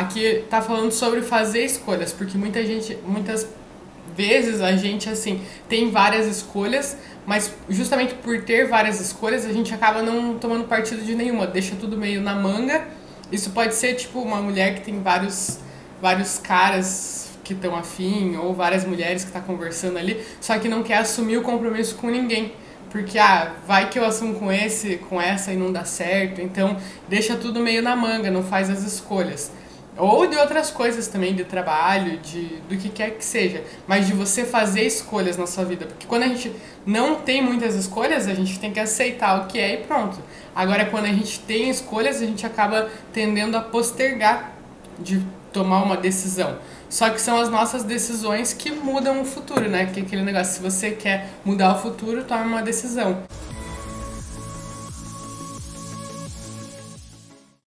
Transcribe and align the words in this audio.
aqui 0.00 0.44
tá 0.50 0.60
falando 0.60 0.92
sobre 0.92 1.22
fazer 1.22 1.64
escolhas, 1.64 2.12
porque 2.12 2.36
muita 2.36 2.64
gente, 2.64 2.96
muitas 3.06 3.48
vezes 4.14 4.60
a 4.60 4.72
gente 4.76 5.08
assim 5.08 5.40
tem 5.68 5.90
várias 5.90 6.26
escolhas, 6.26 6.96
mas 7.26 7.52
justamente 7.68 8.14
por 8.14 8.42
ter 8.42 8.66
várias 8.66 9.00
escolhas 9.00 9.44
a 9.44 9.52
gente 9.52 9.72
acaba 9.74 10.02
não 10.02 10.38
tomando 10.38 10.64
partido 10.64 11.02
de 11.02 11.14
nenhuma, 11.14 11.46
deixa 11.46 11.74
tudo 11.76 11.96
meio 11.96 12.20
na 12.20 12.34
manga. 12.34 12.86
Isso 13.32 13.50
pode 13.50 13.74
ser 13.74 13.94
tipo 13.94 14.20
uma 14.20 14.40
mulher 14.40 14.74
que 14.74 14.82
tem 14.82 15.02
vários 15.02 15.58
vários 16.00 16.38
caras 16.38 17.30
que 17.42 17.54
estão 17.54 17.74
afim 17.74 18.36
ou 18.36 18.52
várias 18.54 18.84
mulheres 18.84 19.24
que 19.24 19.30
tá 19.30 19.40
conversando 19.40 19.98
ali, 19.98 20.20
só 20.40 20.58
que 20.58 20.68
não 20.68 20.82
quer 20.82 20.98
assumir 20.98 21.38
o 21.38 21.42
compromisso 21.42 21.94
com 21.96 22.08
ninguém. 22.08 22.52
Porque, 22.90 23.18
ah, 23.18 23.52
vai 23.66 23.90
que 23.90 23.98
eu 23.98 24.04
assumo 24.04 24.34
com 24.34 24.50
esse, 24.50 24.96
com 24.96 25.20
essa 25.20 25.52
e 25.52 25.56
não 25.56 25.72
dá 25.72 25.84
certo. 25.84 26.40
Então, 26.40 26.76
deixa 27.08 27.36
tudo 27.36 27.60
meio 27.60 27.82
na 27.82 27.96
manga, 27.96 28.30
não 28.30 28.42
faz 28.42 28.70
as 28.70 28.84
escolhas. 28.84 29.52
Ou 29.96 30.26
de 30.26 30.36
outras 30.36 30.70
coisas 30.70 31.08
também, 31.08 31.34
de 31.34 31.44
trabalho, 31.44 32.18
de 32.18 32.44
do 32.68 32.76
que 32.76 32.88
quer 32.88 33.12
que 33.12 33.24
seja. 33.24 33.64
Mas 33.86 34.06
de 34.06 34.12
você 34.12 34.44
fazer 34.44 34.82
escolhas 34.82 35.36
na 35.36 35.46
sua 35.46 35.64
vida. 35.64 35.86
Porque 35.86 36.06
quando 36.06 36.24
a 36.24 36.28
gente 36.28 36.52
não 36.84 37.16
tem 37.16 37.42
muitas 37.42 37.74
escolhas, 37.74 38.26
a 38.26 38.34
gente 38.34 38.58
tem 38.58 38.72
que 38.72 38.80
aceitar 38.80 39.42
o 39.42 39.46
que 39.46 39.58
é 39.58 39.74
e 39.74 39.76
pronto. 39.78 40.18
Agora, 40.54 40.84
quando 40.86 41.06
a 41.06 41.12
gente 41.12 41.40
tem 41.40 41.70
escolhas, 41.70 42.20
a 42.20 42.26
gente 42.26 42.44
acaba 42.44 42.90
tendendo 43.12 43.56
a 43.56 43.60
postergar 43.60 44.52
de 44.98 45.22
tomar 45.52 45.82
uma 45.82 45.96
decisão. 45.96 46.58
Só 46.88 47.10
que 47.10 47.20
são 47.20 47.40
as 47.40 47.48
nossas 47.48 47.82
decisões 47.82 48.52
que 48.52 48.70
mudam 48.70 49.22
o 49.22 49.24
futuro, 49.24 49.68
né? 49.68 49.86
Que 49.86 50.00
é 50.00 50.02
aquele 50.02 50.22
negócio, 50.22 50.54
se 50.54 50.60
você 50.60 50.90
quer 50.90 51.30
mudar 51.44 51.74
o 51.74 51.78
futuro, 51.78 52.24
tome 52.24 52.44
uma 52.44 52.62
decisão. 52.62 53.22